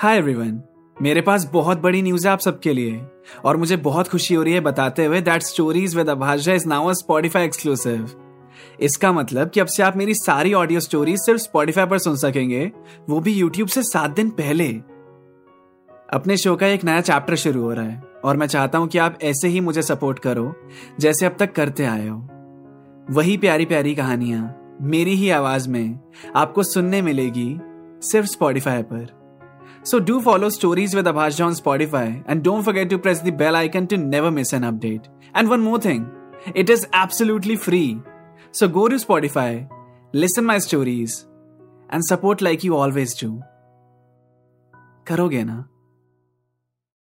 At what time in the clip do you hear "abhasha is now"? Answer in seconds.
6.08-6.92